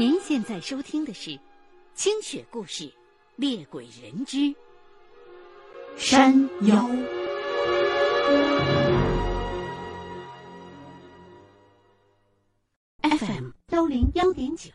[0.00, 1.30] 您现在收听的是
[1.92, 2.84] 《清雪故事·
[3.36, 4.54] 猎鬼人之
[5.94, 6.74] 山妖》。
[13.02, 14.70] FM 幺零幺点九，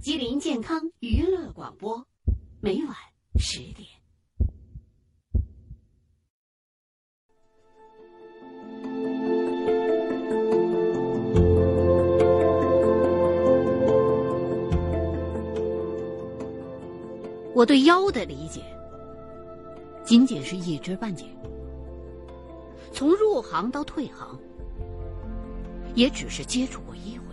[0.00, 2.06] 吉林健康娱乐广播，
[2.62, 2.96] 每晚
[3.38, 3.95] 十点。
[17.56, 18.60] 我对妖的理解，
[20.04, 21.24] 仅仅是一知半解。
[22.92, 24.38] 从入行到退行，
[25.94, 27.24] 也只是接触过一回。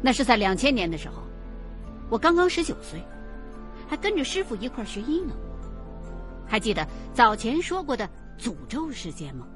[0.00, 1.24] 那是在两千年的时候，
[2.08, 3.02] 我刚刚十九岁，
[3.88, 5.34] 还跟着师傅一块学医呢。
[6.46, 9.48] 还记得早前说过的诅咒事件吗？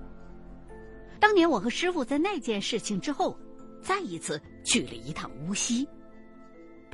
[1.20, 3.38] 当年我和师傅在那件事情之后，
[3.80, 5.88] 再一次去了一趟无锡。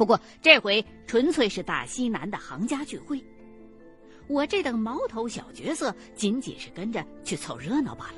[0.00, 3.22] 不过这回纯粹是大西南的行家聚会，
[4.28, 8.14] 我这等毛头小角色仅仅是跟着去凑热闹罢了。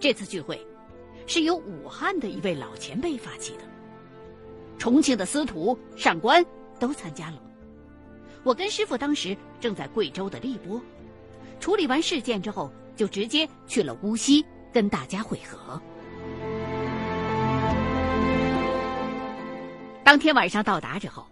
[0.00, 0.60] 这次聚会
[1.28, 3.62] 是由武汉的一位老前辈发起的，
[4.78, 6.44] 重庆的司徒、上官
[6.80, 7.40] 都参加了。
[8.42, 10.82] 我跟师傅当时正在贵州的荔波，
[11.60, 15.80] 处理完事件之后，就直接去了无锡跟大家会合。
[20.04, 21.26] 当天晚上到达之后，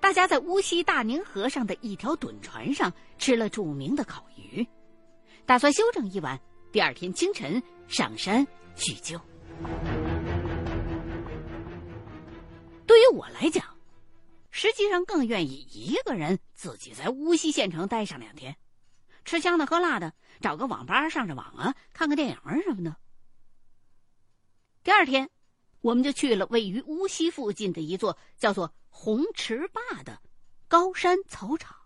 [0.00, 4.66] 大家在无锡大宁河上的一条趸船上吃了著名的烤鱼，
[5.46, 6.38] 打算休整一晚，
[6.72, 9.18] 第二天清晨上山叙旧。
[12.84, 13.64] 对于我来讲，
[14.50, 18.56] 实际上更愿意一个人自己在无锡县城待上两天，
[19.24, 22.96] 吃香的喝辣的，找个网吧上着网啊，看个电影什么的。
[24.82, 25.30] 第二天。
[25.84, 30.18] 我们就去了位于无锡附近的一座叫做红池坝的
[30.66, 31.76] 高山草场。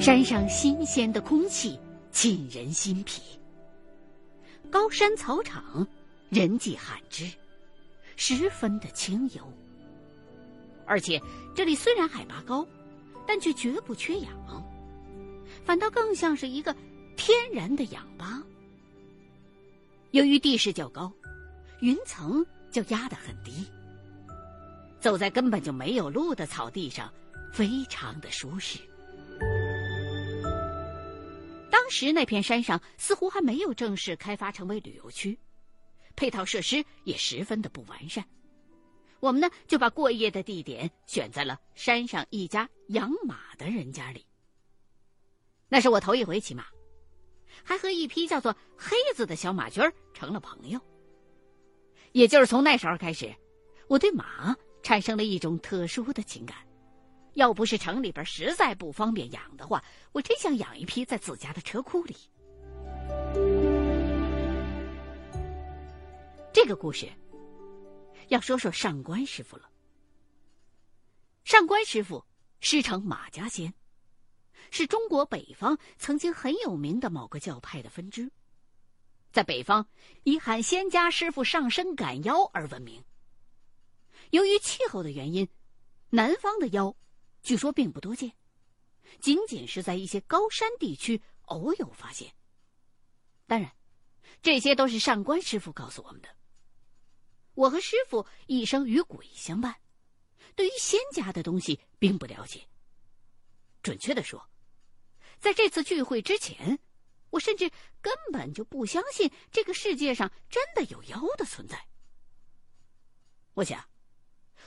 [0.00, 1.78] 山上新鲜的空气
[2.10, 3.38] 沁人心脾。
[4.70, 5.86] 高山草场
[6.30, 7.30] 人迹罕至，
[8.16, 9.42] 十分的清幽。
[10.86, 11.20] 而且
[11.54, 12.66] 这里虽然海拔高，
[13.26, 14.64] 但却绝不缺氧，
[15.66, 16.74] 反倒更像是一个
[17.14, 18.42] 天然的氧吧。
[20.12, 21.12] 由于地势较高，
[21.80, 23.66] 云层就压得很低，
[24.98, 27.12] 走在根本就没有路的草地上，
[27.52, 28.78] 非常的舒适。
[31.70, 35.38] 当时那片山上似乎还没有正式开发成为旅游区，
[36.16, 38.24] 配套设施也十分的不完善。
[39.20, 44.24] 我们呢就把过夜的地点选在了山上一家养马的人家里。
[45.68, 46.66] 那是我头一回骑马。
[47.64, 49.80] 还和一匹叫做黑子的小马驹
[50.12, 50.80] 成了朋友。
[52.12, 53.32] 也就是从那时候开始，
[53.88, 56.56] 我对马产生了一种特殊的情感。
[57.34, 62.16] 要不是城里边实在不方便养的话，我真想养一匹在自家的车库里。
[66.52, 67.08] 这个故事
[68.28, 69.70] 要说说上官师傅了。
[71.44, 72.24] 上官师傅
[72.60, 73.72] 师承马家仙。
[74.70, 78.30] 是中国北方曾经很有名的某个教派的分支，
[79.32, 79.88] 在北方
[80.22, 83.04] 以喊仙家师傅上身赶妖而闻名。
[84.30, 85.48] 由于气候的原因，
[86.10, 86.96] 南方的妖
[87.42, 88.32] 据说并不多见，
[89.20, 92.32] 仅仅是在一些高山地区偶有发现。
[93.46, 93.72] 当然，
[94.40, 96.28] 这些都是上官师傅告诉我们的。
[97.54, 99.74] 我和师傅一生与鬼相伴，
[100.54, 102.66] 对于仙家的东西并不了解。
[103.82, 104.49] 准确的说。
[105.40, 106.78] 在这次聚会之前，
[107.30, 107.70] 我甚至
[108.02, 111.86] 根本就不相信这个世界上真的有妖的存在。
[113.54, 113.88] 我想，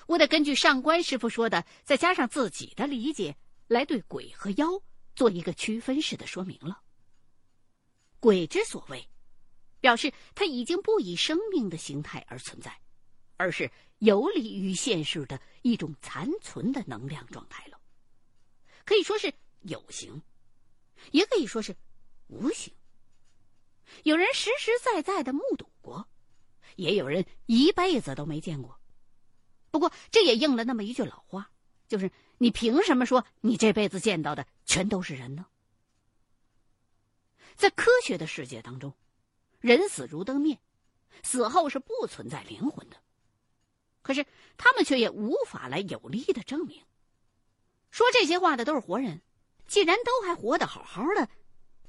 [0.07, 4.81] 我得根据上官师傅说的，再加上自己的理解，来对鬼和妖
[5.16, 6.81] 做一个区分式的说明了。
[8.19, 9.07] 鬼之所谓，
[9.80, 12.81] 表示它已经不以生命的形态而存在，
[13.38, 13.69] 而是
[14.00, 17.80] 游离于现实的一种残存的能量状态了，
[18.86, 19.31] 可以说是
[19.62, 20.19] 有形。
[21.11, 21.75] 也可以说是
[22.27, 22.73] 无形。
[24.03, 26.07] 有人实实在在的目睹过，
[26.75, 28.79] 也有人一辈子都没见过。
[29.69, 31.51] 不过，这也应了那么一句老话，
[31.88, 35.45] 就是你凭什么说你这辈子见到的全都是人呢？
[37.55, 38.94] 在科学的世界当中，
[39.59, 40.59] 人死如灯灭，
[41.21, 42.97] 死后是不存在灵魂的。
[44.01, 44.25] 可是
[44.57, 46.83] 他们却也无法来有力的证明。
[47.91, 49.21] 说这些话的都是活人。
[49.68, 51.27] 既然都还活得好好的，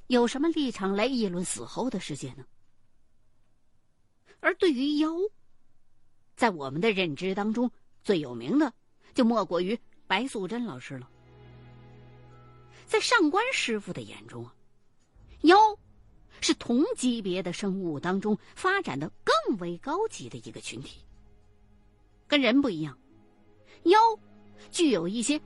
[0.07, 2.45] 有什么立场来议论死后的世界呢？
[4.41, 5.11] 而对于妖，
[6.37, 7.71] 在我们的认知当中，
[8.03, 8.73] 最有名的
[9.15, 11.11] 就莫过于白素贞老师了。
[12.87, 14.55] 在上官师傅的眼中啊，
[15.43, 15.57] 妖
[16.41, 21.01] 是同级别的生物当中发展的更为高级的一个群体。
[22.27, 22.99] 跟人不一样，
[23.85, 23.99] 妖
[24.71, 25.41] 具有一些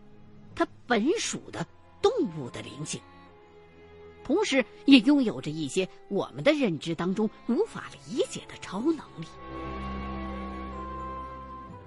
[0.54, 1.66] 它本属的
[2.00, 3.00] 动物的灵性，
[4.24, 9.26] 同时也拥有着一些我们的认知当中无法理解的超能力。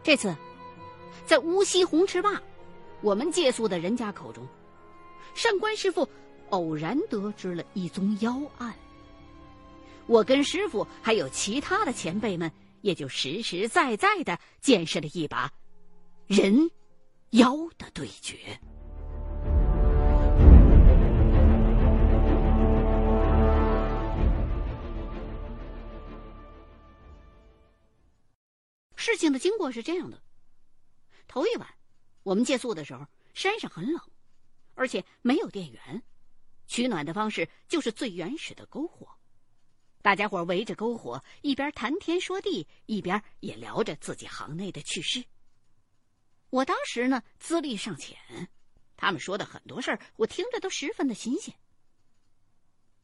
[0.04, 0.36] 这次，
[1.26, 2.42] 在无锡红池坝，
[3.02, 4.48] 我们借宿的人家口中。
[5.34, 6.08] 上官师傅
[6.50, 8.74] 偶然得知了一宗妖案，
[10.08, 15.50] 我跟师傅还有其他的前辈们，也就实实在在的见识了一把
[16.28, 16.70] 人
[17.30, 18.36] 妖的对决。
[29.02, 30.22] 事情的经过是这样的：
[31.28, 31.68] 头一晚，
[32.22, 34.00] 我们借宿的时候，山上很冷。
[34.76, 36.04] 而且没有电源，
[36.68, 39.08] 取暖的方式就是最原始的篝火。
[40.02, 45.24] 大家伙围着篝火，一边谈天说地，一边也聊着自己行内的趣事。
[46.52, 48.18] 我当时呢资历尚浅，
[48.96, 51.54] 他们说的很多事儿，我听着都十分的新鲜。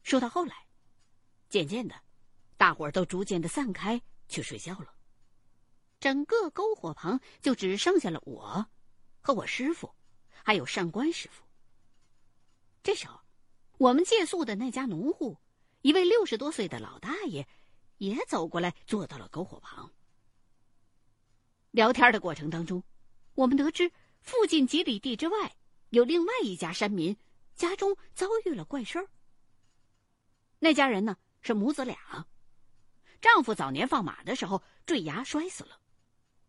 [0.02, 0.66] 说到后来，
[1.48, 1.94] 渐渐的，
[2.56, 4.94] 大伙儿都逐渐的散开去睡觉了，
[6.00, 8.66] 整个篝火旁就只剩下了我，
[9.20, 9.92] 和我师傅，
[10.44, 11.44] 还有上官师傅。
[12.82, 13.20] 这时候，
[13.78, 15.36] 我们借宿的那家农户，
[15.82, 17.46] 一位六十多岁的老大爷，
[17.98, 19.92] 也走过来，坐到了篝火旁。
[21.72, 22.82] 聊天的过程当中，
[23.34, 23.90] 我们得知
[24.20, 25.56] 附近几里地之外
[25.90, 27.16] 有另外一家山民，
[27.54, 29.08] 家中遭遇了怪事儿。
[30.60, 32.26] 那家人呢是母子俩，
[33.20, 35.78] 丈夫早年放马的时候坠崖摔死了，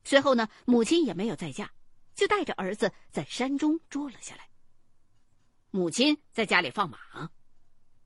[0.03, 1.69] 随后呢母亲也没有再嫁，
[2.15, 4.49] 就带着儿子在山中住了下来。
[5.71, 7.29] 母亲在家里放马，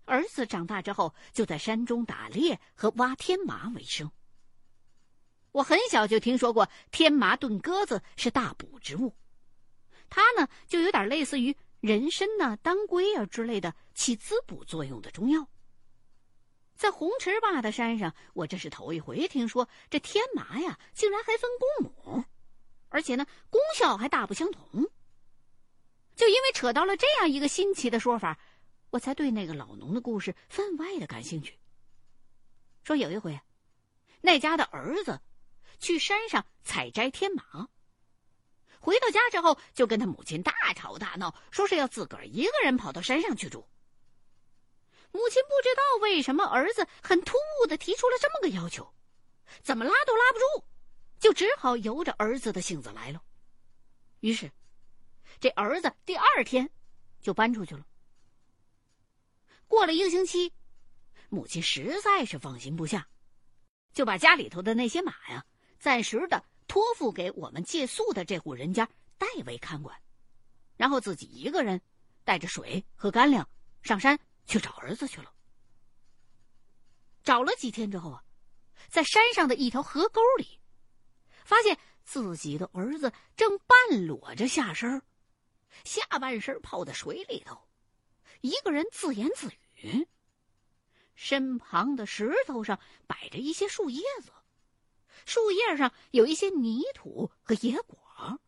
[0.06, 4.12] 儿子长大之后就在山中打猎和挖天麻为生。
[5.54, 9.16] 我很小就听说过天麻炖鸽子是大补之物，
[10.10, 15.48] 它呢就有点类似于人参呐、当归啊之类的起滋补作用的中药。
[16.75, 22.23] 在红池坝的山上，我这是头一回听说这天麻呀，竟然还分公母，
[22.89, 24.89] 而且呢功效还大不相同。
[26.15, 28.37] 就因为扯到了这样一个新奇的说法，
[28.89, 31.57] 我才对那个老农的故事分外的感兴趣。
[32.83, 33.39] 说有一回，
[34.21, 35.19] 那家的儿子
[35.79, 37.67] 去山上采摘天麻，
[38.79, 43.65] 回到家之后就跟他母亲大吵大闹，说是要自个儿一个人跑到山上去住。
[45.13, 48.94] 母亲不知道为什么儿子很突兀的提出了这么个要求，
[49.62, 50.65] 怎么拉都拉不住，
[51.19, 53.24] 就只好由着儿子的性子来了。
[54.19, 54.51] 于是。
[55.39, 56.69] 这儿子第二天
[57.19, 57.86] 就搬出去了。
[59.68, 60.54] 过了一个星期，
[61.27, 63.06] 母亲实在是放心不下，
[63.92, 65.45] 就把家里头的那些马呀，
[65.80, 68.88] 暂时的托付给我们借宿的这户人家
[69.18, 70.00] 代为看管，
[70.77, 71.81] 然后自己一个人
[72.24, 73.45] 带着水和干粮
[73.81, 75.34] 上山去找儿子去了。
[77.24, 78.23] 找了几天之后啊，
[78.90, 80.59] 在山上的一条河沟里，
[81.45, 85.02] 发现自己的儿子正半裸着下身
[85.85, 87.68] 下半身泡在水里头，
[88.42, 90.07] 一个人自言自语。
[91.16, 94.31] 身旁的石头上摆着一些树叶子，
[95.26, 98.40] 树叶上有一些泥土和野果。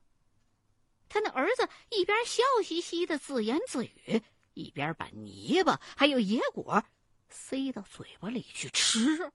[1.07, 4.21] 他那儿子一边笑嘻嘻的自言自语，
[4.55, 6.83] 一边把泥巴还有野果
[7.29, 9.31] 塞到嘴巴里去吃。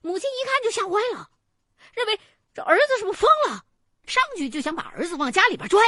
[0.00, 1.30] 母亲一看就吓坏了，
[1.94, 2.18] 认为
[2.52, 3.64] 这儿子是不是疯了，
[4.06, 5.78] 上去就想把儿子往家里边拽。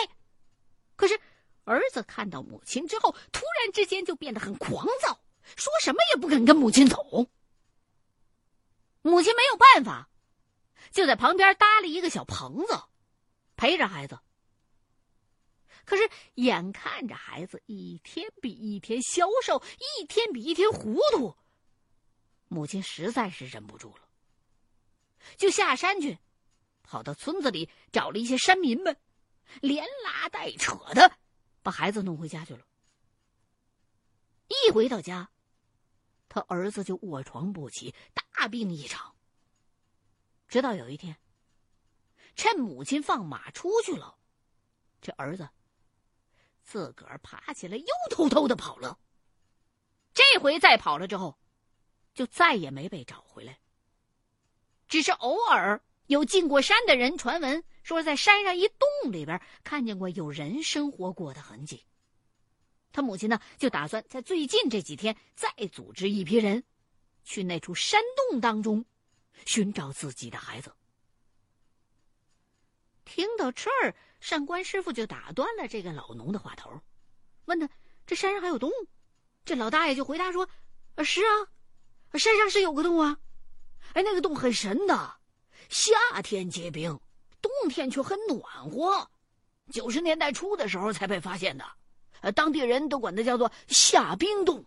[0.94, 1.18] 可是，
[1.64, 5.18] 儿子看到母亲之后，突然之间就变得很狂躁，
[5.56, 7.26] 说什么也不肯跟母亲走。
[9.00, 10.10] 母亲没有办法，
[10.92, 12.82] 就在旁边搭了一个小棚子，
[13.56, 14.18] 陪着孩子。
[15.84, 19.62] 可是，眼看着孩子一天比一天消瘦，
[20.00, 21.36] 一天比一天糊涂，
[22.48, 24.08] 母亲实在是忍不住了，
[25.36, 26.18] 就下山去，
[26.82, 28.96] 跑到村子里找了一些山民们。
[29.60, 31.18] 连拉带扯的，
[31.62, 32.64] 把孩子弄回家去了。
[34.48, 35.30] 一回到家，
[36.28, 39.14] 他儿子就卧床不起，大病一场。
[40.48, 41.18] 直到有一天，
[42.34, 44.16] 趁母亲放马出去了，
[45.02, 45.50] 这儿子
[46.62, 48.98] 自个儿爬起来，又偷偷的跑了。
[50.14, 51.38] 这回再跑了之后，
[52.14, 53.58] 就再也没被找回来。
[54.88, 61.84] 只是偶尔有进过山的人传闻说，在山上一洞里边看见过有人生活过的痕迹。
[62.92, 66.62] 他母亲呢，就打算在最近这几天再组织一批人，
[67.24, 68.84] 去那处山洞当中
[69.46, 70.74] 寻找自己的孩子。
[73.06, 76.80] 听到这儿，上官师傅就打断了这个老农的话头，
[77.46, 77.68] 问他
[78.06, 78.70] ：“这山上还有洞？”
[79.44, 80.48] 这老大爷就回答说
[80.94, 81.48] ：“啊，是啊，
[82.16, 83.18] 山上是有个洞啊，
[83.94, 85.16] 哎，那个洞很深的，
[85.68, 87.00] 夏天结冰，
[87.40, 89.10] 冬天却很暖和，
[89.72, 91.66] 九十年代初的时候才被发现的，
[92.20, 94.64] 呃，当地人都管它叫做夏冰洞。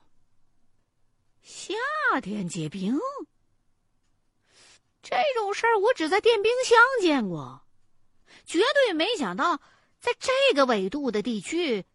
[1.41, 1.73] 夏
[2.21, 2.99] 天结冰，
[5.01, 7.64] 这种事儿我只在电冰箱见过，
[8.45, 9.57] 绝对没想到
[9.99, 11.85] 在这个纬度的地区，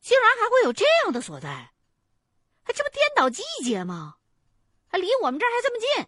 [0.00, 1.72] 竟然还会有这样的所在。”
[2.74, 4.16] 这不颠倒季节吗？
[4.88, 6.06] 还离我们这儿还这么近。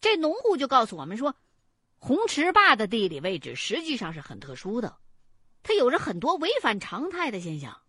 [0.00, 1.34] 这农户就告诉我们说，
[1.98, 4.98] 红池坝的地理位置实际上是很特殊的，
[5.62, 7.82] 它有着很多违反常态的现象。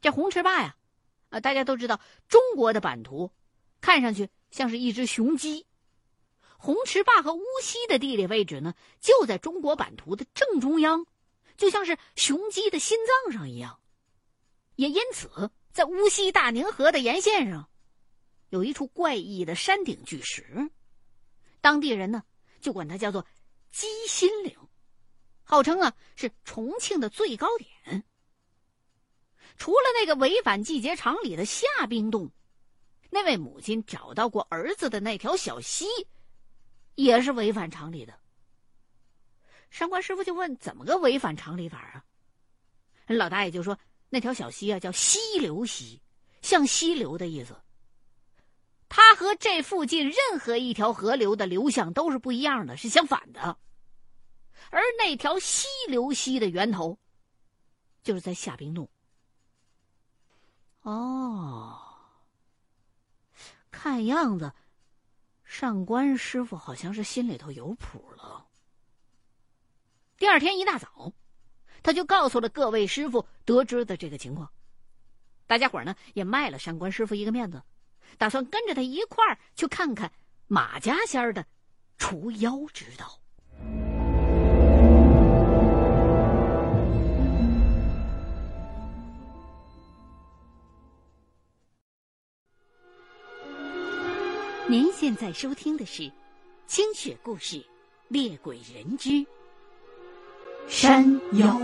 [0.00, 0.76] 这红池坝呀，
[1.30, 3.30] 啊，大家都知道，中国的版图
[3.80, 5.66] 看上去像是一只雄鸡。
[6.62, 11.04] 红池坝和乌溪的地理位置呢，就在中国版图的正中央，
[11.56, 13.80] 就像是雄鸡的心脏上一样。
[14.76, 15.50] 也因此。
[15.72, 17.66] 在乌溪大宁河的沿线上，
[18.50, 20.70] 有一处怪异的山顶巨石，
[21.62, 22.22] 当地人呢
[22.60, 23.26] 就管它叫做
[23.72, 24.54] “鸡心岭”，
[25.44, 28.04] 号称啊是重庆的最高点。
[29.56, 32.30] 除了那个违反季节常理的夏冰洞，
[33.08, 35.86] 那位母亲找到过儿子的那条小溪，
[36.94, 38.18] 也是违反常理的。
[39.70, 42.04] 上官师傅就问：“怎么个违反常理法啊？”
[43.08, 43.78] 老大爷就说。
[44.14, 45.98] 那条小溪啊，叫溪流溪，
[46.42, 47.56] 像溪流的意思。
[48.90, 53.56] 它和这附近任何一条河流的流向都是不一样的，是相反的。
[54.68, 56.98] 而那条溪流溪的源头，
[58.02, 58.86] 就是在下冰洞。
[60.82, 61.80] 哦，
[63.70, 64.52] 看样子，
[65.52, 68.46] 上官师傅好像是心里头有谱了。
[70.16, 71.12] 第二天一大早。
[71.82, 74.50] 他就告诉了各位师傅得知的这个情况，
[75.46, 77.62] 大家伙呢也卖了上官师傅一个面子，
[78.16, 80.10] 打算跟着他一块儿去看看
[80.46, 81.44] 马家仙的
[81.98, 83.20] 除妖之道。
[94.72, 96.02] 您现在收听的是
[96.66, 97.56] 《清雪故事·
[98.08, 99.10] 猎鬼人之》。
[100.66, 101.58] 山妖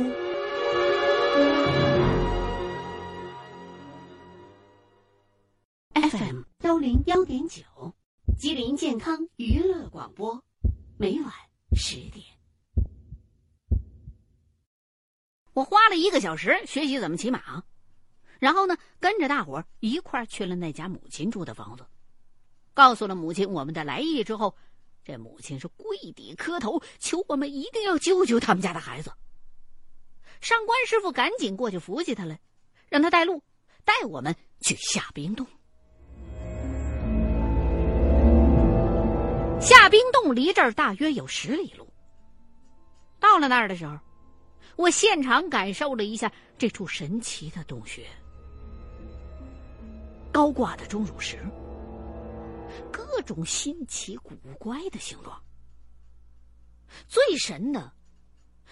[5.94, 7.62] ，FM 幺零幺点九，
[8.38, 10.44] 吉林健康娱乐广播，
[10.98, 11.32] 每晚
[11.74, 12.22] 十点。
[15.54, 17.64] 我花了一个小时学习怎么骑马，
[18.38, 21.86] 然后呢，跟着大伙儿一块儿去了那家母亲住的房子，
[22.78, 24.54] 告诉了母亲我们的来意之后。
[25.04, 29.10] 这母亲是跪地磕头，求我们一定要救救他们家的孩子。
[30.42, 32.38] 上官师傅赶紧过去扶起他来，
[32.90, 33.42] 让他带路，
[33.86, 35.46] 带我们去下冰洞。
[39.62, 41.88] 下冰洞离这儿大约有十里路。
[43.18, 43.98] 到了那儿的时候，
[44.76, 48.06] 我现场感受了一下这处神奇的洞穴，
[50.30, 51.38] 高挂的钟乳石。
[52.92, 55.42] 各种新奇古怪的形状，
[57.06, 57.92] 最神的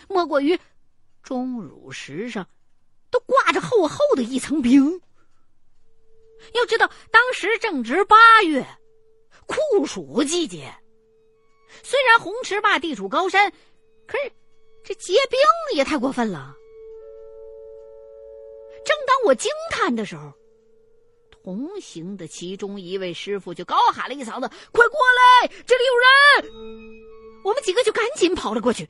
[0.09, 0.59] 莫过于
[1.23, 2.49] 钟乳石上
[3.11, 5.01] 都挂着厚厚的一层冰。
[6.55, 8.67] 要知道，当时正值八月，
[9.47, 10.73] 酷暑季节。
[11.83, 13.53] 虽然红池坝地处高山，
[14.07, 14.33] 可是
[14.85, 15.39] 这结冰
[15.75, 16.55] 也太过分了。
[18.85, 20.33] 正当我惊叹的时候，
[21.47, 26.53] 同行的其中一位师傅就高喊了一嗓子：“快过来，这里有人！”
[27.45, 28.89] 我们几个就赶紧跑了过去。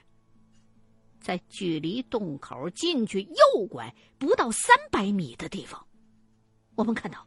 [1.21, 5.87] 在距离洞口进去右拐不到三百米的地方，
[6.77, 7.27] 我们看到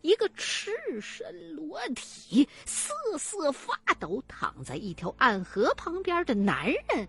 [0.00, 7.08] 一个赤身裸体、瑟瑟发抖躺在一条暗河旁边的男人，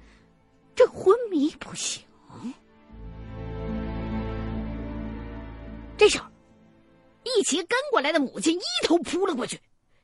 [0.76, 2.04] 正昏迷不醒。
[5.98, 6.33] 这时候。
[7.24, 9.60] 一起跟过来的母亲一头扑了过去，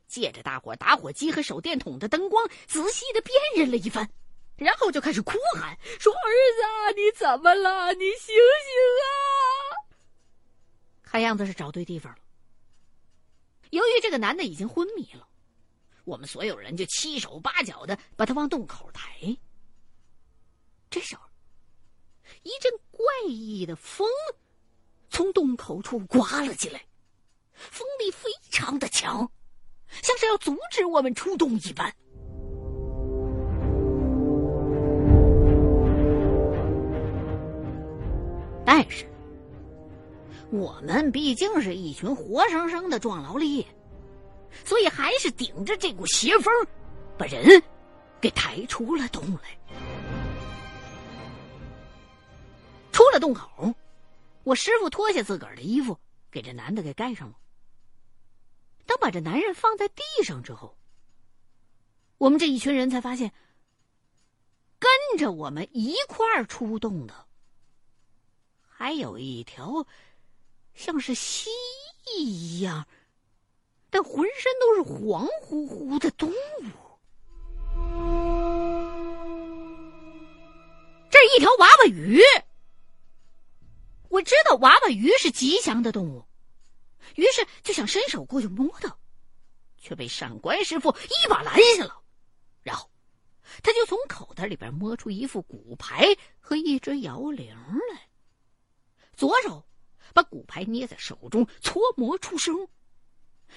[0.08, 4.08] 借着大伙打火机和手电筒的灯光，仔细的辨认了一番，
[4.56, 6.18] 然后就开始哭喊说：“儿
[6.92, 7.92] 子，你怎么了？
[7.94, 8.34] 你醒醒
[9.04, 9.08] 啊！”
[11.02, 12.18] 看样子是找对地方了。
[13.70, 15.28] 由于这个男的已经昏迷了，
[16.04, 19.36] 我们所有人就七手八脚的把他往洞口抬。
[20.88, 21.22] 这时候，
[22.42, 24.08] 一阵怪异的风
[25.08, 26.84] 从洞口处刮了进来，
[27.70, 29.30] 风力非常的强，
[30.02, 31.94] 像是要阻止我们出洞一般。
[38.64, 39.04] 但是，
[40.50, 43.66] 我们毕竟是一群活生生的壮劳力。
[44.64, 46.52] 所以还是顶着这股邪风，
[47.16, 47.62] 把人
[48.20, 49.56] 给抬出了洞来。
[52.90, 53.72] 出了洞口，
[54.42, 55.96] 我师傅脱下自个儿的衣服，
[56.32, 57.34] 给这男的给盖上了。
[58.90, 60.76] 当把这男人放在地上之后，
[62.18, 63.32] 我们这一群人才发现，
[64.80, 67.14] 跟着我们一块儿出动的，
[68.68, 69.86] 还有一条
[70.74, 71.50] 像是蜥
[72.04, 72.88] 蜴一样。
[73.90, 76.34] 但浑身都是黄乎乎的动物，
[81.08, 82.20] 这是一条娃娃鱼。
[84.08, 86.24] 我知道娃娃鱼是吉祥的动物，
[87.16, 88.96] 于是就想伸手过去摸它，
[89.76, 92.02] 却被上官师傅一把拦下了。
[92.62, 92.90] 然后，
[93.62, 97.54] 他就从口袋里边摸出一副骨牌和一只摇铃
[97.92, 98.08] 来，
[99.14, 99.66] 左手
[100.12, 102.54] 把骨牌捏在手中搓磨出声。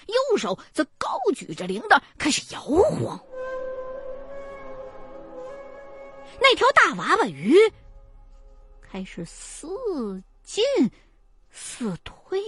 [0.08, 3.24] 右手则高举着铃铛，开始摇晃。
[6.42, 7.56] 那条大娃娃鱼
[8.82, 10.64] 开始似进
[11.52, 12.42] 似退，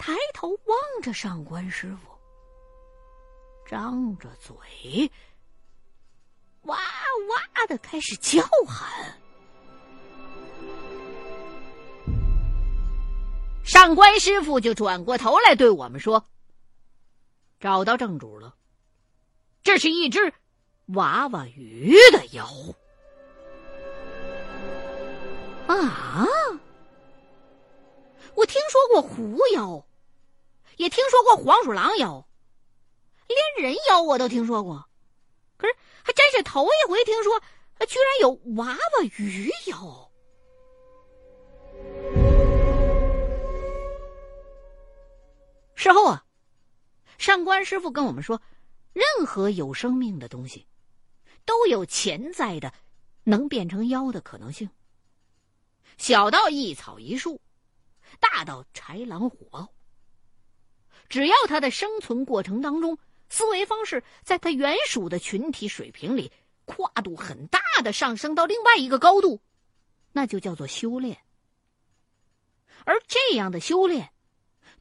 [0.00, 2.08] 抬头望着上官师傅，
[3.66, 4.56] 张着嘴，
[6.62, 9.14] 哇哇的开始叫喊。
[13.62, 16.26] 上官师傅就转过头来对我们说
[17.60, 18.56] ：“找到正主了，
[19.62, 20.32] 这是一只
[20.94, 22.48] 娃娃鱼的妖。”
[25.68, 26.26] 啊！
[28.34, 29.84] 我听说过狐妖，
[30.80, 32.26] 也听说过黄鼠狼妖，
[33.28, 34.88] 连人妖我都听说过，
[35.58, 37.38] 可是还真是头一回听说，
[37.86, 40.10] 居然有娃娃鱼妖。
[45.74, 46.24] 事后啊，
[47.18, 48.40] 上官师傅跟我们说，
[48.94, 50.66] 任何有生命的东西，
[51.44, 52.72] 都有潜在的
[53.24, 54.70] 能变成妖的可能性。
[55.98, 57.38] 小到一草一树，
[58.18, 59.70] 大到豺狼虎豹，
[61.10, 62.96] 只要它的生存过程当中，
[63.28, 66.32] 思维方式在它原属的群体水平里
[66.64, 69.42] 跨度很大的上升到另外一个高度，
[70.12, 71.18] 那就叫做修炼。
[72.86, 74.10] 而这样的修炼。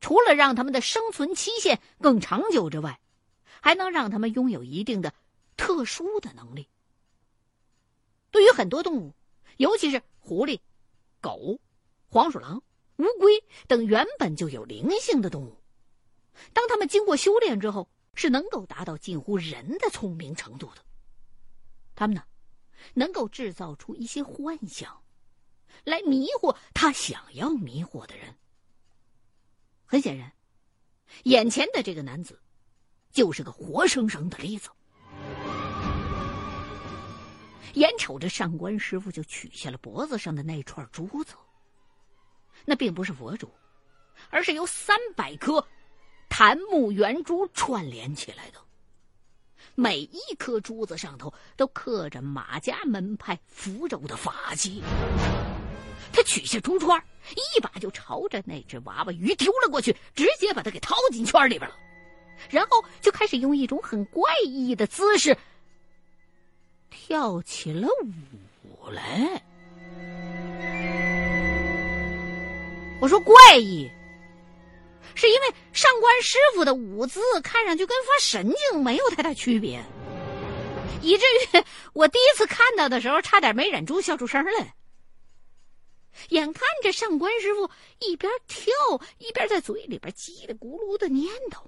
[0.02, 3.02] 除了让他们的生存期限更长久之外，
[3.60, 5.14] 还能让他们拥有一定的
[5.58, 6.70] 特殊的能力。
[8.32, 9.14] 对于很多动物，
[9.58, 10.62] 尤其是狐狸、
[11.20, 11.60] 狗、
[12.08, 12.64] 黄鼠狼、
[12.96, 15.59] 乌龟等原本就有灵性的动物，
[16.54, 20.84] 当他们经过修炼之后，是能够达到近乎人的聪明程度的。
[21.96, 22.24] 他们呢，
[22.94, 25.04] 能够制造出一些幻想，
[25.84, 28.36] 来迷惑他想要迷惑的人。
[29.86, 30.32] 很显然，
[31.24, 32.40] 眼前的这个男子
[33.12, 34.70] 就是个活生生的例子。
[37.74, 41.36] 眼瞅着上官师傅就取下了脖子上的那串珠子，
[42.66, 43.50] 那并不是佛珠，
[44.30, 45.66] 而是由三百颗
[46.30, 48.60] 檀木圆珠串联起来的。
[49.76, 54.84] 每一颗珠子上头都刻着马家门派符咒的法器。
[56.12, 61.76] 他取下珠串，一把就朝着那只娃娃鱼丢了过去，直接把它给掏进圈里边了。
[62.50, 65.38] 然后就开始用一种很怪异的姿势
[66.90, 67.88] 跳起了
[68.64, 69.42] 舞来。
[73.00, 73.90] 我说怪异，
[75.16, 79.84] 是因为上官师傅的舞姿看上去跟发神经没有太大区别，
[81.02, 84.76] 以至于我第一次看到的时候，差点没忍住笑出声来。
[86.30, 87.70] 眼看着上官师傅
[88.00, 88.74] 一边跳
[89.20, 91.60] 一边在嘴里边叽里咕噜的念叨，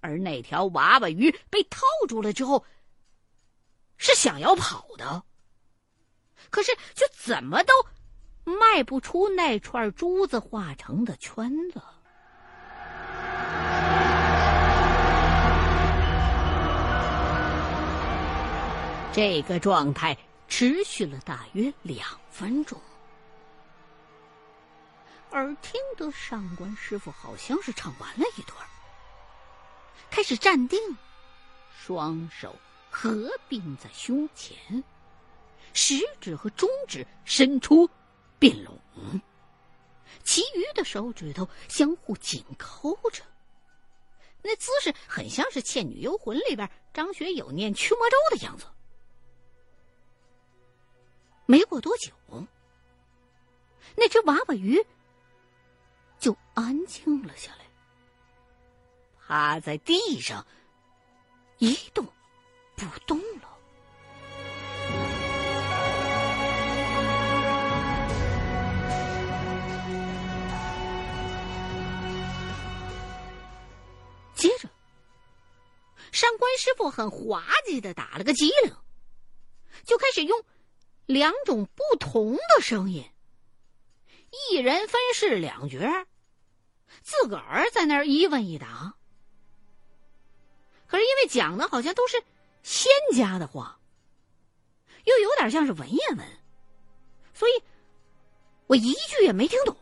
[0.00, 2.64] 而那条娃娃鱼被套住了之后，
[3.96, 5.24] 是想要跑的，
[6.50, 7.72] 可是却怎么都
[8.44, 11.80] 迈不出那串珠子化成的圈子。
[19.14, 22.76] 这个状态持续了大约两分钟。
[25.30, 28.58] 而听得上官师傅好像是唱完了一段，
[30.10, 30.80] 开始站定，
[31.70, 32.56] 双手
[32.90, 34.82] 合并在胸前，
[35.72, 37.88] 食指和中指伸出
[38.40, 38.76] 并拢，
[40.24, 43.22] 其余的手指头相互紧扣着。
[44.42, 48.66] 那姿势很像是《倩女幽魂》里边张学友念驱魔咒的样子。
[51.46, 52.10] 没过多久，
[53.96, 54.84] 那只娃娃鱼
[56.18, 57.66] 就安静了下来，
[59.20, 60.46] 趴在地上
[61.58, 62.04] 一动
[62.76, 63.50] 不动了。
[74.34, 74.68] 接着，
[76.10, 78.74] 上官师傅很滑稽的打了个机灵，
[79.84, 80.44] 就开始用。
[81.06, 83.04] 两种不同的声音，
[84.50, 85.78] 一人分饰两角，
[87.02, 88.94] 自个儿在那儿一问一答。
[90.86, 92.22] 可是因为讲的好像都是
[92.62, 93.78] 仙家的话，
[95.04, 96.26] 又有点像是文言文，
[97.34, 97.62] 所以
[98.66, 99.76] 我一句也没听懂。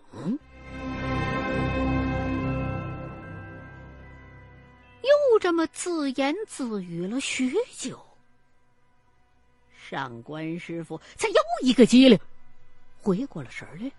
[5.03, 8.12] 又这么自言自语了许久。
[9.93, 12.19] 上官师傅才又一个机灵，
[13.03, 13.93] 回过了神来，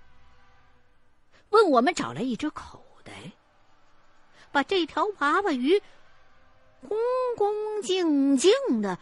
[1.49, 3.13] 问我们找来一只口袋，
[4.51, 5.79] 把这条娃娃鱼
[6.81, 6.97] 恭
[7.37, 7.53] 恭
[7.83, 8.51] 敬敬
[8.81, 8.97] 的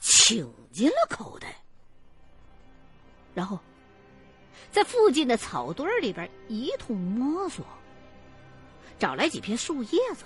[0.00, 1.56] 请进了口袋，
[3.32, 3.56] 然后
[4.72, 7.64] 在附近的草堆里边一通摸索，
[8.98, 10.24] 找来几片树叶子，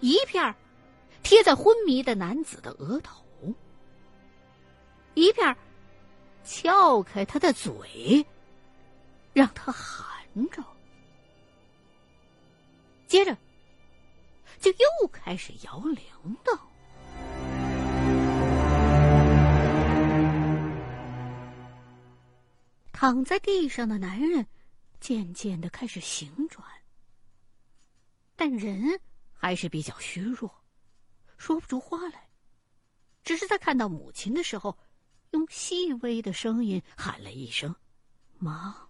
[0.00, 0.54] 一片
[1.22, 3.21] 贴在昏迷的男子的额头。
[5.14, 5.56] 一片
[6.42, 8.26] 撬开他的嘴，
[9.34, 10.64] 让他含着，
[13.06, 13.36] 接着
[14.58, 16.02] 就又开始摇铃
[16.42, 16.58] 铛。
[22.92, 24.46] 躺在地上的男人
[24.98, 26.66] 渐渐的开始醒转，
[28.34, 28.98] 但人
[29.34, 30.50] 还是比较虚弱，
[31.36, 32.28] 说不出话来，
[33.22, 34.74] 只是在看到母亲的时候。
[35.32, 37.74] 用细微的声音喊了一声
[38.38, 38.88] ：“妈。”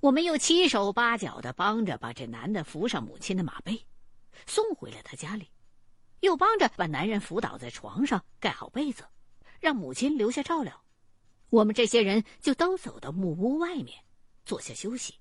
[0.00, 3.84] 我们又七手八脚的帮着把这男的扶上母亲的马背，
[4.46, 5.50] 送回了他家里，
[6.20, 9.04] 又帮着把男人扶倒在床上，盖好被子，
[9.58, 10.84] 让母亲留下照料。
[11.48, 13.98] 我们这些人就都走到木屋外面，
[14.44, 15.14] 坐下休息。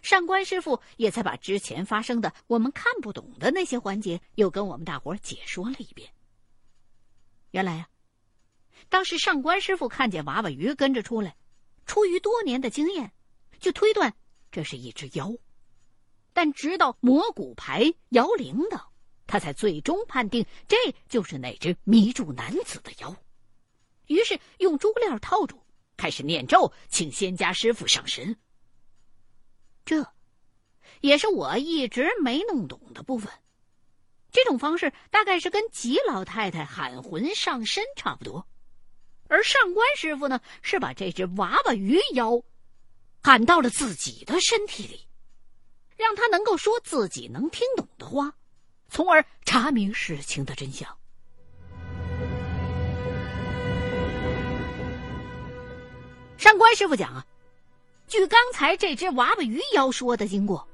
[0.00, 6.10] 上官师傅也才把之前发生的我们看不懂的那些环节，又跟我们大伙解说了一遍。
[7.50, 7.88] 原来啊。
[8.88, 11.36] 当时上官师傅看见娃娃鱼跟着出来，
[11.86, 13.12] 出于多年的经验，
[13.60, 14.14] 就推断
[14.50, 15.30] 这是一只妖。
[16.32, 18.80] 但直到磨骨牌摇铃铛，
[19.26, 20.76] 他才最终判定这
[21.08, 23.14] 就是那只迷住男子的妖。
[24.06, 25.60] 于是用珠链套住，
[25.96, 28.36] 开始念咒，请仙家师傅上身。
[29.84, 30.06] 这，
[31.00, 33.30] 也是我一直没弄懂的部分。
[34.30, 38.46] 这种方式大概是跟吉老太太喊魂上身差不多。
[39.28, 42.42] 而上官师傅呢，是把这只娃娃鱼妖
[43.22, 45.06] 喊到了自己的身体里，
[45.96, 48.32] 让他能够说自己能听懂的话，
[48.88, 50.88] 从而查明事情的真相。
[56.38, 57.26] 上官师傅讲啊，
[58.06, 60.66] 据刚才这只娃娃鱼妖说的经过，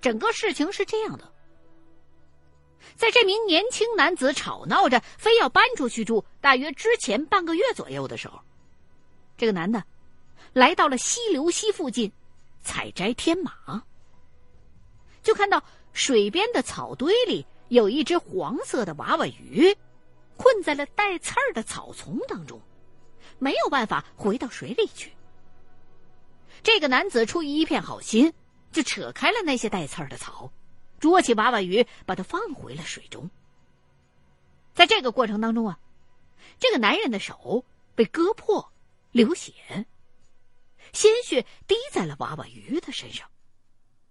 [0.00, 1.31] 整个事情是这样的。
[2.96, 8.40] 在这名年轻男子吵闹着非要搬出去住，大约之前半个月左右的时候，
[9.36, 9.82] 这个男的
[10.52, 12.12] 来到了溪流溪附近
[12.62, 13.82] 采摘天马，
[15.22, 19.76] 就看到水边的草堆里有一只黄色的娃娃鱼，
[20.36, 22.60] 困在了带刺儿的草丛当中，
[23.38, 25.12] 没有办法回到水里去。
[26.62, 28.32] 这个男子出于一片好心，
[28.70, 30.52] 就扯开了那些带刺儿的草。
[31.02, 33.28] 捉起娃娃鱼，把它放回了水中。
[34.72, 35.80] 在这个过程当中啊，
[36.60, 37.64] 这个男人的手
[37.96, 38.72] 被割破，
[39.10, 39.52] 流血，
[40.92, 43.28] 鲜血滴在了娃娃鱼的身上。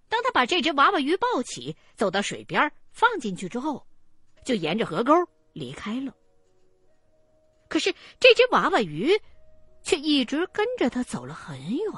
[0.09, 3.87] 当他把这只娃娃鱼抱起，走到水边放进去之后，
[4.43, 5.13] 就沿着河沟
[5.53, 6.13] 离开了。
[7.69, 9.17] 可是这只娃娃鱼
[9.81, 11.93] 却一直跟着他走了很远。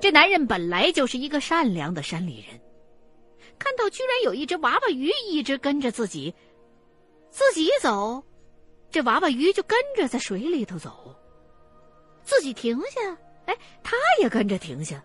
[0.00, 2.58] 这男人本来就是一个善良的山里人，
[3.58, 6.34] 看到居然有一只娃娃鱼一直跟着自己，
[7.30, 8.24] 自己走，
[8.90, 11.14] 这娃娃鱼就跟着在水里头走。
[12.22, 15.02] 自己停下，哎，他也跟着停下，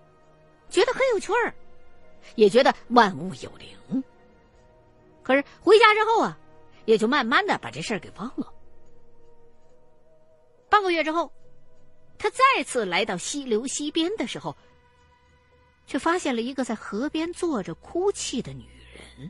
[0.69, 1.53] 觉得很有趣儿，
[2.35, 4.03] 也觉得万物有灵。
[5.23, 6.37] 可是回家之后啊，
[6.85, 8.53] 也就慢慢的把这事儿给忘了。
[10.69, 11.31] 半个月之后，
[12.17, 14.55] 他再次来到溪流溪边的时候，
[15.85, 19.29] 却发现了一个在河边坐着哭泣的女人。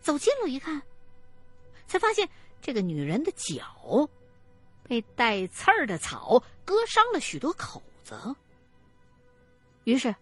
[0.00, 0.80] 走近了一看，
[1.86, 2.28] 才发现
[2.62, 4.08] 这个女人的脚
[4.84, 8.34] 被带刺儿的草割伤了许多口子。
[9.84, 10.14] 于是，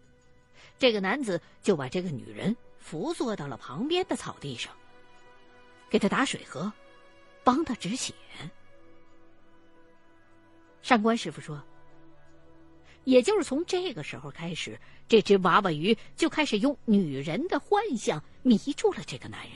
[0.79, 4.73] 这个男子就把这个女人扶坐到了旁边的草地上，
[5.89, 6.73] 给她打水喝，
[7.45, 8.13] 帮她止血。
[10.83, 11.61] 上官师傅说
[13.07, 19.53] ：“也就是从这个时候开始，这只娃娃鱼就开始用女人的幻象迷住了这个男人。”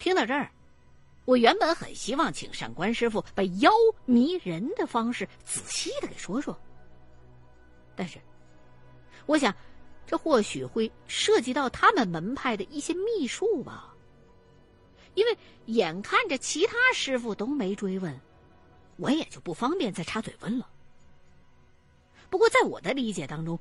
[0.00, 0.50] 听到这儿，
[1.24, 3.70] 我原本很希望请上官师傅把妖
[4.04, 6.58] 迷人的方式仔细的给说说。
[7.94, 8.18] 但是，
[9.26, 9.54] 我想，
[10.04, 13.94] 这或许会涉及到他们门派的一些秘术吧。
[15.14, 18.20] 因为眼看着其他师傅都没追问，
[18.96, 20.68] 我也就不方便再插嘴问了。
[22.30, 23.58] 不过，在我的理解当中，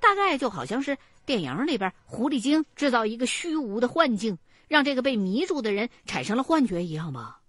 [0.00, 7.40] 大概就好像是电影里边狐狸精制造一个虚无的幻境，让这个被迷住的人产生了幻觉一样吧。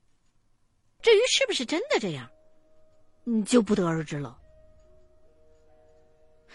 [1.01, 2.29] 至于是不是真的这样，
[3.25, 4.37] 嗯，就不得而知了。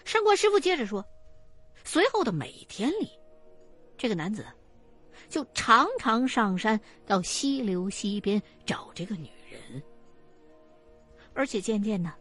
[0.04, 1.04] 上官师傅接着说
[1.85, 3.11] ：“随后的每天里，
[3.96, 4.46] 这个男子
[5.28, 9.28] 就常常上山到溪流溪边找这个女，
[11.37, 12.12] 而且渐渐的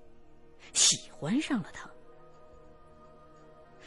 [0.73, 1.89] 喜欢上了他。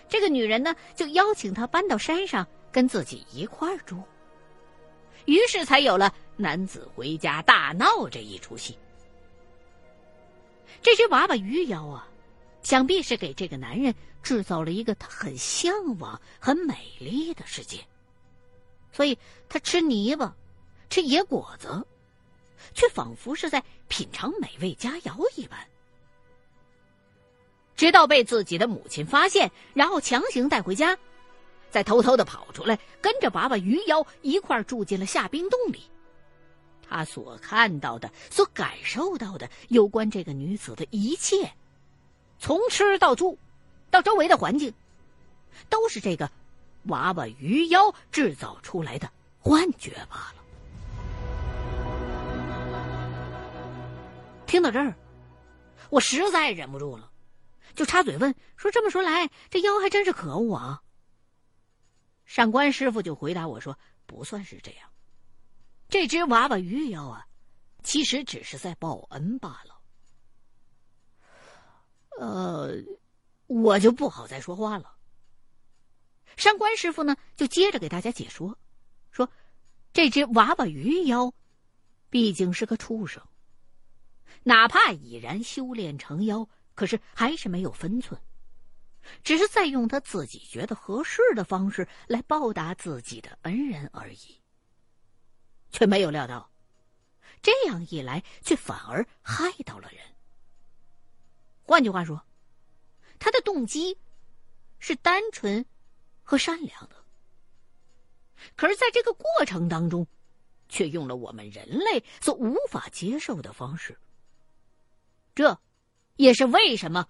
[0.09, 4.03] 这个女人呢，就邀请他搬到山上跟自己一块儿住，
[5.27, 8.77] 于是才有了男子回家大闹这一出戏。
[10.83, 12.09] 这只娃娃鱼妖啊！”
[12.61, 17.79] 想必是给这个男人制造了一个他很向往、很美丽的世界，
[18.93, 19.17] 所以
[19.49, 20.37] 他吃泥巴、
[20.91, 21.87] 吃野果子，
[22.75, 25.59] 却仿佛是在品尝美味佳肴一般。
[27.77, 30.99] 直到被自己的母亲发现，然后强行带回家，
[31.71, 35.83] 再偷偷的跑出来，跟着娃娃鱼妖一块住进了下冰洞里。
[36.91, 41.53] 他所看到的、所感受到的有关这个女子的一切。
[42.41, 43.39] 从吃到住，
[43.91, 44.73] 到周围的环境，
[45.69, 46.31] 都是这个
[46.85, 50.38] 娃娃鱼妖制造出来的幻觉罢了。
[54.49, 54.97] 听到这儿，
[55.91, 57.13] 我实在忍不住了，
[57.75, 60.83] 就插嘴问说：“这么说来，这妖还真是可恶啊？”
[62.25, 64.91] 上官师傅就回答我说：“不算是这样，
[65.91, 67.27] 这只娃娃鱼妖啊，
[67.83, 69.79] 其实只是在报恩罢了。”
[72.19, 72.73] 呃，
[73.47, 74.97] 我就不好再说话了。
[76.37, 78.59] 上官师傅呢，就接着给大家解说，
[79.11, 79.31] 说
[79.93, 81.33] 这只娃娃鱼妖
[82.09, 83.23] 毕竟是个畜生，
[84.49, 88.19] 哪怕已然修炼成妖，可是还是没有分寸，
[89.23, 94.41] 只是在用他自己觉得合适的方式来报答自己的恩人而已，
[95.71, 96.51] 却没有料到，
[97.43, 100.01] 这样一来，却反而害到了人。
[101.63, 102.25] 换句话说，
[103.19, 103.99] 他的动机
[104.79, 105.63] 是单纯
[106.23, 106.97] 和善良的，
[108.57, 110.07] 可是，在这个过程当中，
[110.71, 113.99] 却用了我们人类所无法接受的方式。
[115.39, 115.57] 这，
[116.17, 117.07] 也是为什么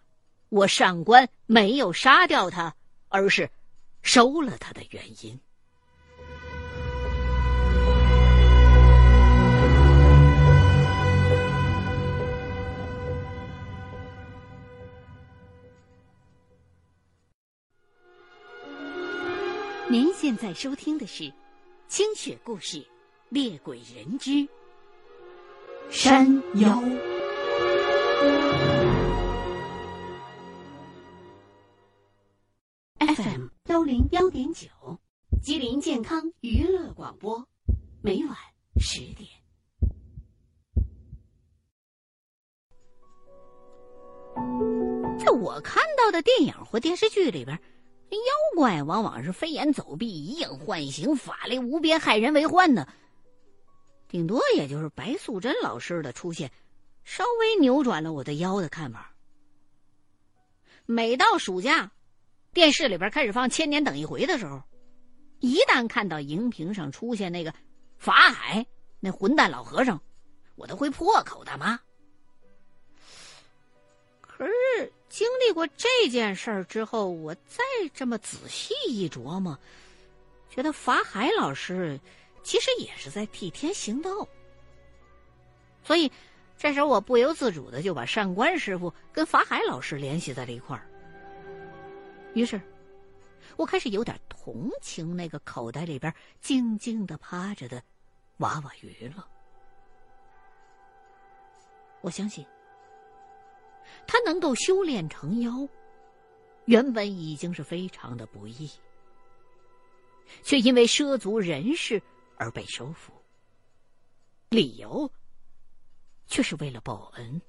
[0.50, 2.76] 我上官没有杀掉他，
[3.08, 3.50] 而是
[4.02, 5.40] 收了他的原因。
[19.88, 21.24] 您现在收听的是
[21.88, 22.76] 《清雪故事·
[23.30, 24.46] 猎鬼人之
[25.88, 26.68] 山妖》
[34.28, 34.68] 幺零幺点九，
[35.42, 37.48] 吉林健康娱乐广播，
[38.02, 38.36] 每晚
[38.78, 39.26] 十点。
[45.18, 47.58] 在我看到的电影或电视剧里边。
[48.10, 52.88] 妖怪往往是飞檐走壁、以影换形、法力无边、害人为患的。
[54.08, 56.50] 顶多也就是白素贞老师的出现，
[57.04, 59.14] 稍微扭转了我对妖的看法。
[60.86, 61.92] 每到暑假，
[62.58, 64.60] 电视里边开始放《千年等一回》的时候，
[65.38, 67.54] 一旦看到荧屏上出现那个
[67.98, 68.66] 法海
[68.98, 70.02] 那混蛋老和尚，
[70.56, 71.78] 我都会破口大骂。
[74.20, 74.52] 可是。
[75.08, 77.62] 经历过这件事儿之后，我再
[77.94, 79.56] 这么仔细一琢磨，
[80.50, 81.98] 觉得法海老师
[82.42, 84.10] 其实也是在替天行道。
[85.82, 86.10] 所以，
[86.58, 90.84] 这时候我不由自主的就把上官师傅跟法海老师联系在了一块儿。
[92.34, 92.60] 于是，
[93.56, 97.82] 我开始有点同情那个口袋里边静静的趴着的
[98.38, 99.28] 娃娃鱼了。
[102.00, 102.46] 我相信。
[104.06, 105.66] 他能够修炼成妖，
[106.66, 108.70] 原本已经是非常的不易，
[110.42, 112.00] 却因为涉足人世
[112.36, 113.12] 而被收服，
[114.50, 115.10] 理由
[116.26, 117.40] 却是为了报恩。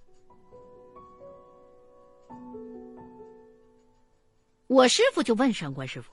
[4.70, 6.12] 我师傅就问上官师傅：“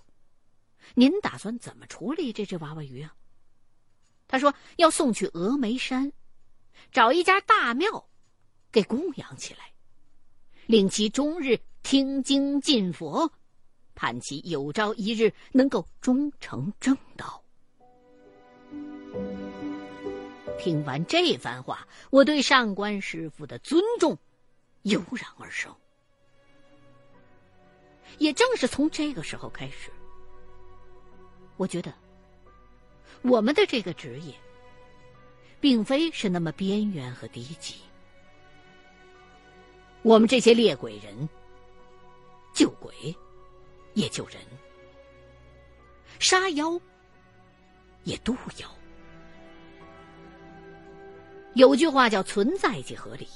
[0.96, 3.14] 您打算怎么处理这只娃娃鱼啊？”
[4.26, 6.10] 他说：“要送去峨眉山，
[6.90, 8.08] 找一家大庙，
[8.72, 9.74] 给供养起来。”
[10.64, 13.30] 令其终日听经进佛，
[13.94, 17.44] 盼其有朝一日能够终成正道。
[20.58, 24.18] 听完这番话，我对上官师傅的尊重
[24.80, 25.76] 油然而生。
[28.18, 29.90] 也正是从这个时候开始，
[31.56, 31.92] 我觉得
[33.22, 34.34] 我们的这个职业，
[35.60, 37.76] 并非是那么边缘和低级。
[40.02, 41.28] 我们这些猎鬼人，
[42.54, 42.94] 救鬼，
[43.94, 44.36] 也救人；
[46.18, 46.80] 杀妖，
[48.04, 48.70] 也渡妖。
[51.54, 53.26] 有句话叫“存在即合理”。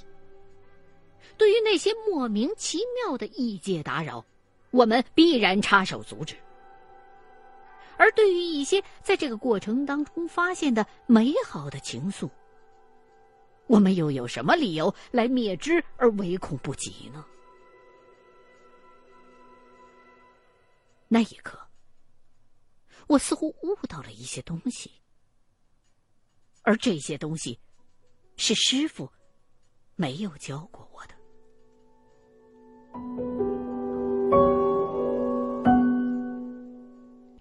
[1.37, 4.25] 对于那些莫名其妙的异界打扰，
[4.71, 6.35] 我们必然插手阻止；
[7.97, 12.31] 而对于一些在这个过程当中发现的美好的情愫，
[13.67, 17.25] 我们又有什么理由来灭之而唯恐不及呢？
[21.09, 21.59] 那一刻，
[23.09, 24.93] 我似乎悟到了一些东西，
[26.63, 27.59] 而这些东西
[28.37, 29.11] 是师傅
[29.97, 31.15] 没有教过我的。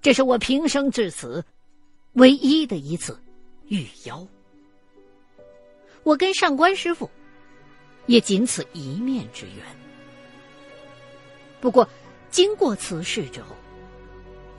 [0.01, 1.43] 这是我平生至此
[2.13, 3.19] 唯一的一次
[3.67, 4.25] 遇妖。
[6.03, 7.09] 我跟上官师傅
[8.05, 9.65] 也仅此一面之缘。
[11.59, 11.87] 不过，
[12.31, 13.55] 经过此事之后，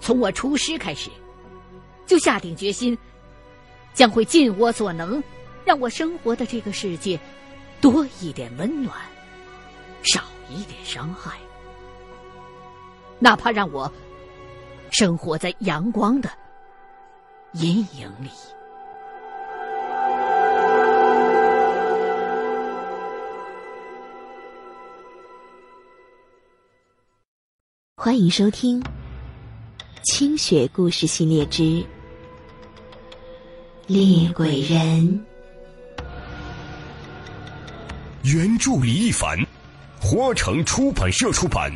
[0.00, 1.08] 从我出师开始，
[2.06, 2.96] 就下定决心，
[3.94, 5.22] 将会尽我所能，
[5.64, 7.18] 让我生活的这个世界
[7.80, 8.94] 多一点温暖，
[10.02, 11.38] 少一点伤害，
[13.18, 13.90] 哪怕让我
[14.90, 16.30] 生活在阳光的
[17.52, 18.28] 阴影里。
[27.96, 28.82] 欢迎收听
[30.02, 31.84] 《清雪故事系列之
[33.86, 35.22] 猎鬼人》，
[38.24, 39.38] 原著李一凡，
[40.00, 41.70] 花城出版社出版。